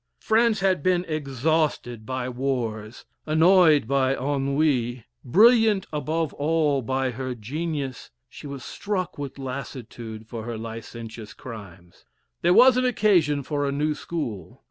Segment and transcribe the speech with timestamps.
[0.19, 8.09] France had been exhausted by wars, annoyed by ennui, brilliant above all by her genius,
[8.27, 12.03] she was struck with lassitude for her licentious crimes.
[12.41, 14.59] There was an occasion for a new school.